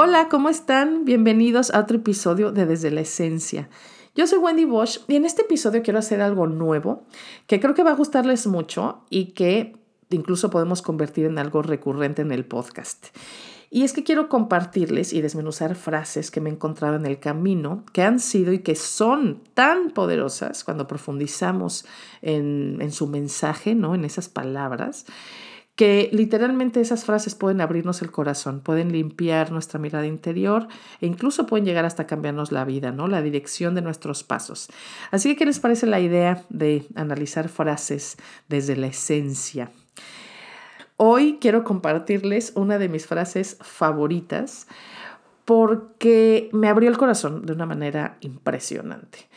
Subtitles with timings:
[0.00, 1.04] Hola, ¿cómo están?
[1.04, 3.68] Bienvenidos a otro episodio de Desde la Esencia.
[4.14, 7.04] Yo soy Wendy Bosch y en este episodio quiero hacer algo nuevo
[7.46, 9.76] que creo que va a gustarles mucho y que
[10.10, 13.06] incluso podemos convertir en algo recurrente en el podcast.
[13.70, 17.84] Y es que quiero compartirles y desmenuzar frases que me he encontrado en el camino,
[17.92, 21.84] que han sido y que son tan poderosas cuando profundizamos
[22.22, 23.94] en, en su mensaje, ¿no?
[23.94, 25.04] en esas palabras,
[25.78, 30.66] que literalmente esas frases pueden abrirnos el corazón, pueden limpiar nuestra mirada interior
[31.00, 33.06] e incluso pueden llegar hasta cambiarnos la vida, ¿no?
[33.06, 34.70] La dirección de nuestros pasos.
[35.12, 38.16] Así que, ¿qué les parece la idea de analizar frases
[38.48, 39.70] desde la esencia?
[41.00, 44.66] Hoy quiero compartirles una de mis frases favoritas
[45.44, 49.28] porque me abrió el corazón de una manera impresionante.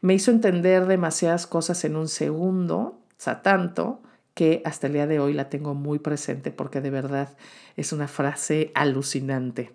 [0.00, 4.02] Me hizo entender demasiadas cosas en un segundo, o sea, tanto
[4.34, 7.36] que hasta el día de hoy la tengo muy presente porque de verdad
[7.76, 9.72] es una frase alucinante.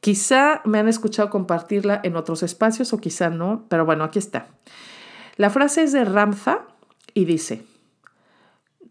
[0.00, 4.48] Quizá me han escuchado compartirla en otros espacios o quizá no, pero bueno, aquí está.
[5.36, 6.66] La frase es de Ramza
[7.14, 7.62] y dice,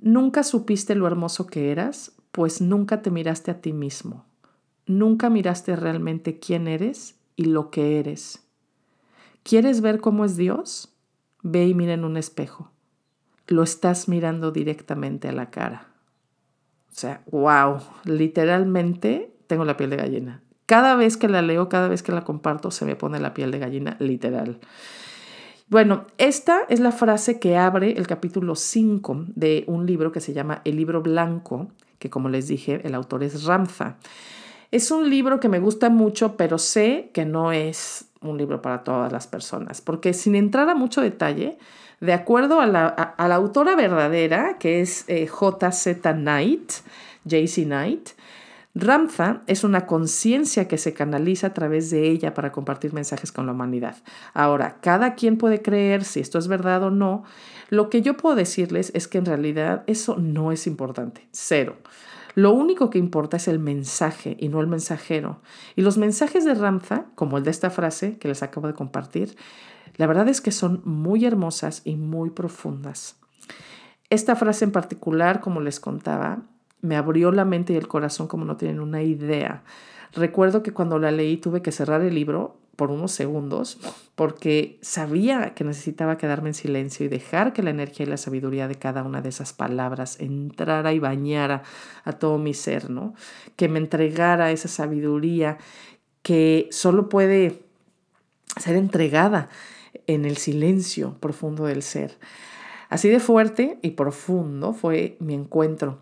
[0.02, 4.26] nunca supiste lo hermoso que eras, pues nunca te miraste a ti mismo.
[4.86, 8.44] Nunca miraste realmente quién eres y lo que eres.
[9.44, 10.94] ¿Quieres ver cómo es Dios?
[11.44, 12.72] Ve y mira en un espejo
[13.52, 15.88] lo estás mirando directamente a la cara.
[16.92, 20.42] O sea, wow, literalmente tengo la piel de gallina.
[20.66, 23.52] Cada vez que la leo, cada vez que la comparto, se me pone la piel
[23.52, 24.60] de gallina, literal.
[25.72, 30.34] Bueno, esta es la frase que abre el capítulo 5 de un libro que se
[30.34, 33.96] llama El libro blanco, que como les dije, el autor es Ramza.
[34.72, 38.84] Es un libro que me gusta mucho, pero sé que no es un libro para
[38.84, 41.58] todas las personas, porque sin entrar a mucho detalle,
[42.02, 46.14] de acuerdo a la, autora verdadera, que es eh, J.Z.
[46.16, 46.70] Knight,
[47.24, 47.64] J.C.
[47.64, 48.10] Knight,
[48.74, 53.46] Ramza es una conciencia que se canaliza a través de ella para compartir mensajes con
[53.46, 53.98] la humanidad.
[54.34, 57.24] Ahora, cada quien puede creer si esto es verdad o no.
[57.70, 61.76] Lo que yo puedo decirles es que en realidad eso no es importante, cero.
[62.34, 65.42] Lo único que importa es el mensaje y no el mensajero.
[65.76, 69.36] Y los mensajes de Ramza, como el de esta frase que les acabo de compartir,
[69.98, 73.18] la verdad es que son muy hermosas y muy profundas.
[74.10, 76.44] Esta frase en particular, como les contaba,
[76.82, 79.64] me abrió la mente y el corazón como no tienen una idea.
[80.14, 83.80] Recuerdo que cuando la leí tuve que cerrar el libro por unos segundos
[84.16, 88.68] porque sabía que necesitaba quedarme en silencio y dejar que la energía y la sabiduría
[88.68, 91.64] de cada una de esas palabras entrara y bañara
[92.04, 93.14] a todo mi ser, ¿no?
[93.56, 95.58] Que me entregara esa sabiduría
[96.24, 97.62] que solo puede
[98.58, 99.50] ser entregada
[100.08, 102.18] en el silencio profundo del ser.
[102.90, 106.00] Así de fuerte y profundo fue mi encuentro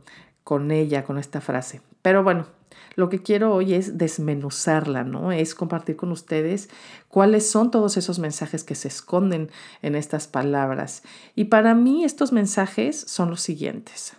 [0.50, 1.80] con ella, con esta frase.
[2.02, 2.48] Pero bueno,
[2.96, 5.32] lo que quiero hoy es desmenuzarla, ¿no?
[5.32, 6.72] Es compartir con ustedes
[7.08, 9.52] cuáles son todos esos mensajes que se esconden
[9.84, 11.04] en estas palabras.
[11.36, 14.14] Y para mí estos mensajes son los siguientes.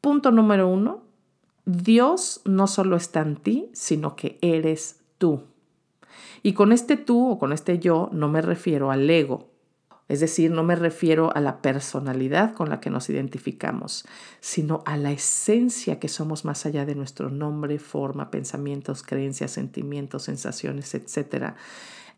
[0.00, 1.04] Punto número uno,
[1.64, 5.44] Dios no solo está en ti, sino que eres tú.
[6.42, 9.51] Y con este tú o con este yo no me refiero al ego,
[10.08, 14.04] es decir, no me refiero a la personalidad con la que nos identificamos,
[14.40, 20.24] sino a la esencia que somos más allá de nuestro nombre, forma, pensamientos, creencias, sentimientos,
[20.24, 21.54] sensaciones, etc.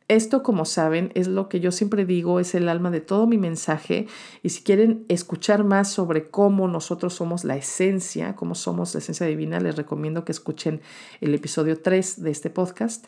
[0.06, 3.38] Esto, como saben, es lo que yo siempre digo, es el alma de todo mi
[3.38, 4.06] mensaje.
[4.42, 9.26] Y si quieren escuchar más sobre cómo nosotros somos la esencia, cómo somos la esencia
[9.26, 10.82] divina, les recomiendo que escuchen
[11.22, 13.06] el episodio 3 de este podcast.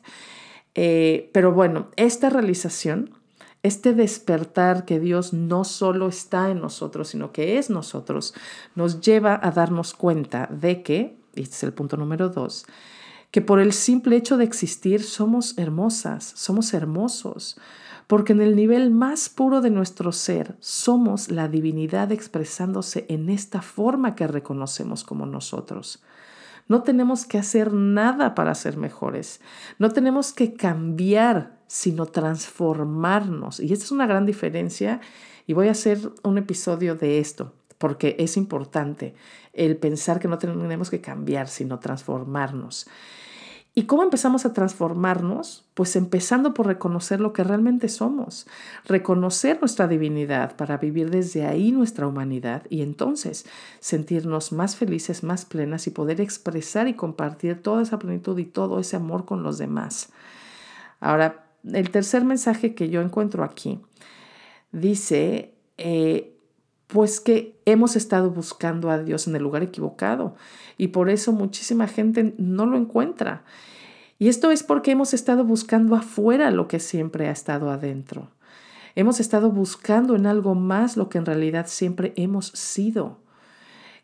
[0.74, 3.10] Eh, pero bueno, esta realización,
[3.66, 8.34] este despertar que Dios no solo está en nosotros, sino que es nosotros,
[8.74, 12.66] nos lleva a darnos cuenta de que, y este es el punto número dos,
[13.30, 17.58] que por el simple hecho de existir somos hermosas, somos hermosos,
[18.06, 23.62] porque en el nivel más puro de nuestro ser somos la divinidad expresándose en esta
[23.62, 26.02] forma que reconocemos como nosotros.
[26.68, 29.40] No tenemos que hacer nada para ser mejores.
[29.78, 33.60] No tenemos que cambiar, sino transformarnos.
[33.60, 35.00] Y esta es una gran diferencia
[35.46, 39.14] y voy a hacer un episodio de esto porque es importante
[39.52, 42.86] el pensar que no tenemos que cambiar, sino transformarnos.
[43.78, 45.66] ¿Y cómo empezamos a transformarnos?
[45.74, 48.46] Pues empezando por reconocer lo que realmente somos,
[48.86, 53.44] reconocer nuestra divinidad para vivir desde ahí nuestra humanidad y entonces
[53.80, 58.80] sentirnos más felices, más plenas y poder expresar y compartir toda esa plenitud y todo
[58.80, 60.08] ese amor con los demás.
[60.98, 63.80] Ahora, el tercer mensaje que yo encuentro aquí
[64.72, 66.36] dice, eh,
[66.86, 70.36] pues que hemos estado buscando a Dios en el lugar equivocado
[70.78, 73.42] y por eso muchísima gente no lo encuentra.
[74.18, 78.30] Y esto es porque hemos estado buscando afuera lo que siempre ha estado adentro.
[78.94, 83.18] Hemos estado buscando en algo más lo que en realidad siempre hemos sido.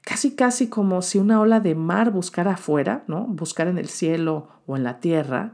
[0.02, 3.24] Casi, casi como si una ola de mar buscara afuera, ¿no?
[3.26, 5.52] Buscar en el cielo o en la tierra,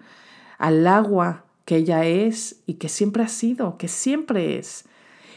[0.58, 4.86] al agua que ella es y que siempre ha sido, que siempre es.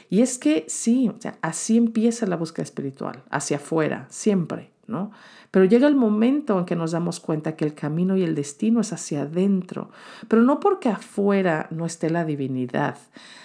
[0.10, 1.12] Y es que sí,
[1.42, 5.12] así empieza la búsqueda espiritual, hacia afuera, siempre, ¿no?
[5.52, 8.80] Pero llega el momento en que nos damos cuenta que el camino y el destino
[8.80, 9.92] es hacia adentro,
[10.30, 12.96] pero no porque afuera no esté la divinidad,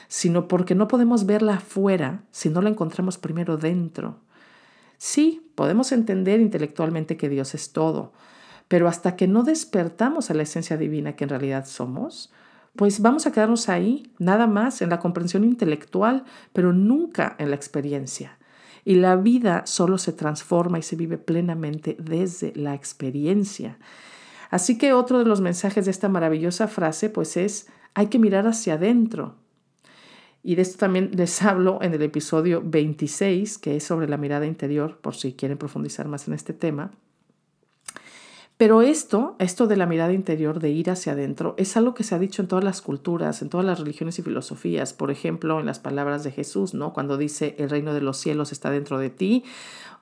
[0.07, 4.21] sino porque no podemos verla afuera si no la encontramos primero dentro.
[4.97, 8.13] Sí, podemos entender intelectualmente que Dios es todo,
[8.69, 12.31] pero hasta que no despertamos a la esencia divina que en realidad somos,
[12.77, 17.57] pues vamos a quedarnos ahí, nada más, en la comprensión intelectual, pero nunca en la
[17.57, 18.39] experiencia.
[18.85, 23.79] Y la vida solo se transforma y se vive plenamente desde la experiencia.
[24.51, 28.47] Así que otro de los mensajes de esta maravillosa frase pues es, hay que mirar
[28.47, 29.35] hacia adentro.
[30.43, 34.47] Y de esto también les hablo en el episodio 26, que es sobre la mirada
[34.47, 36.93] interior, por si quieren profundizar más en este tema.
[38.57, 42.15] Pero esto, esto de la mirada interior, de ir hacia adentro, es algo que se
[42.15, 44.95] ha dicho en todas las culturas, en todas las religiones y filosofías.
[44.95, 46.95] Por ejemplo, en las palabras de Jesús, ¿no?
[46.95, 49.45] Cuando dice el reino de los cielos está dentro de ti,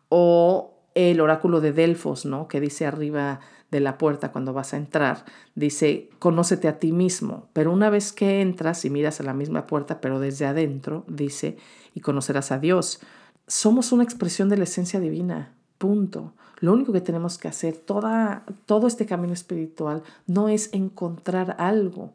[0.09, 2.47] o el oráculo de Delfos, ¿no?
[2.47, 3.41] Que dice arriba
[3.73, 5.25] de la puerta cuando vas a entrar,
[5.57, 7.49] dice, conócete a ti mismo.
[7.53, 11.57] Pero una vez que entras y miras a la misma puerta, pero desde adentro, dice,
[11.93, 13.01] y conocerás a Dios.
[13.49, 16.35] Somos una expresión de la esencia divina, punto.
[16.65, 22.15] Lo único que tenemos que hacer, toda, todo este camino espiritual, no es encontrar algo,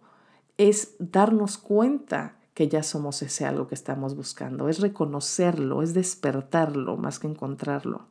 [0.58, 6.98] es darnos cuenta que ya somos ese algo que estamos buscando, es reconocerlo, es despertarlo
[6.98, 8.08] más que encontrarlo.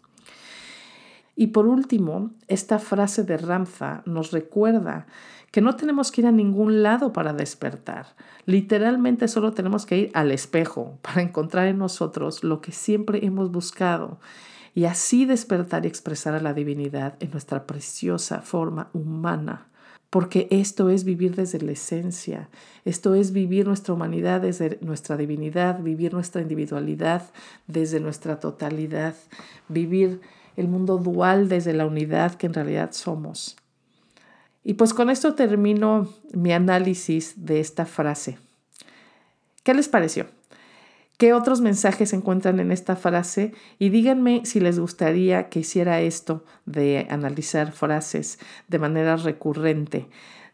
[1.35, 5.08] Y por último, esta frase de Ramza nos recuerda
[5.50, 8.14] que no tenemos que ir a ningún lado para despertar.
[8.46, 13.50] Literalmente solo tenemos que ir al espejo para encontrar en nosotros lo que siempre hemos
[13.50, 14.20] buscado
[14.75, 19.67] y así despertar y expresar a la divinidad en nuestra preciosa forma humana.
[20.11, 22.49] Porque esto es vivir desde la esencia,
[22.87, 27.23] esto es vivir nuestra humanidad desde nuestra divinidad, vivir nuestra individualidad
[27.67, 29.15] desde nuestra totalidad,
[29.69, 30.23] vivir
[30.56, 33.56] el mundo dual desde la unidad que en realidad somos.
[34.64, 38.38] Y pues con esto termino mi análisis de esta frase.
[39.62, 40.26] ¿Qué les pareció?
[41.19, 43.53] ¿Qué otros mensajes encuentran en esta frase?
[43.81, 48.38] Y díganme si les gustaría que hiciera esto de analizar frases
[48.69, 50.06] de manera recurrente.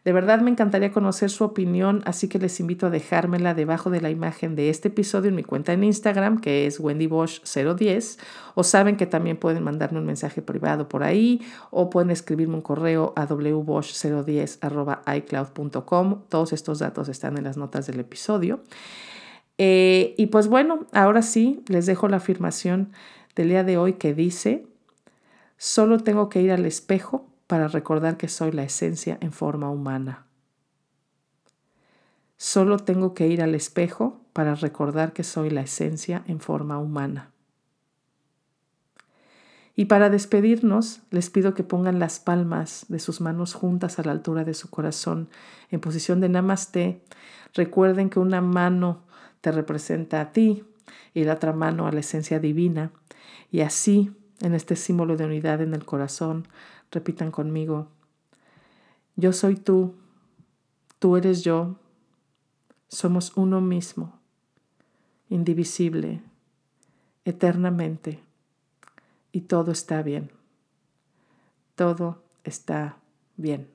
[0.05, 4.01] De verdad me encantaría conocer su opinión, así que les invito a dejármela debajo de
[4.01, 8.17] la imagen de este episodio en mi cuenta en Instagram, que es wendybosch010,
[8.55, 12.61] o saben que también pueden mandarme un mensaje privado por ahí, o pueden escribirme un
[12.61, 16.21] correo a wbosch010.icloud.com.
[16.27, 18.61] Todos estos datos están en las notas del episodio.
[19.57, 22.91] Eh, y pues bueno, ahora sí, les dejo la afirmación
[23.35, 24.67] del día de hoy que dice,
[25.57, 30.25] solo tengo que ir al espejo para recordar que soy la esencia en forma humana.
[32.37, 37.31] Solo tengo que ir al espejo para recordar que soy la esencia en forma humana.
[39.77, 44.11] Y para despedirnos, les pido que pongan las palmas de sus manos juntas a la
[44.11, 45.29] altura de su corazón
[45.69, 47.01] en posición de namaste.
[47.53, 49.04] Recuerden que una mano
[49.45, 50.63] te representa a ti
[51.13, 52.91] y la otra mano a la esencia divina.
[53.51, 54.11] Y así,
[54.41, 56.47] en este símbolo de unidad en el corazón,
[56.89, 57.87] repitan conmigo,
[59.15, 59.93] yo soy tú,
[60.97, 61.75] tú eres yo,
[62.87, 64.17] somos uno mismo,
[65.29, 66.23] indivisible,
[67.23, 68.23] eternamente,
[69.31, 70.31] y todo está bien.
[71.75, 72.97] Todo está
[73.37, 73.74] bien.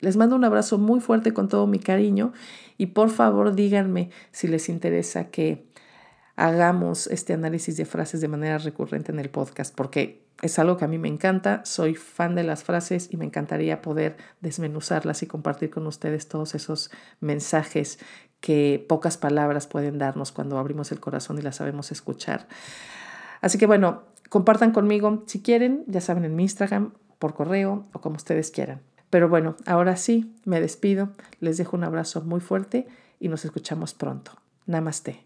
[0.00, 2.32] Les mando un abrazo muy fuerte con todo mi cariño
[2.76, 5.66] y por favor díganme si les interesa que
[6.36, 10.84] hagamos este análisis de frases de manera recurrente en el podcast, porque es algo que
[10.84, 15.26] a mí me encanta, soy fan de las frases y me encantaría poder desmenuzarlas y
[15.26, 17.98] compartir con ustedes todos esos mensajes
[18.40, 22.46] que pocas palabras pueden darnos cuando abrimos el corazón y las sabemos escuchar.
[23.40, 28.00] Así que bueno, compartan conmigo si quieren, ya saben, en mi Instagram, por correo o
[28.00, 28.82] como ustedes quieran.
[29.14, 32.88] Pero bueno, ahora sí, me despido, les dejo un abrazo muy fuerte
[33.20, 34.32] y nos escuchamos pronto.
[34.66, 35.24] Namaste.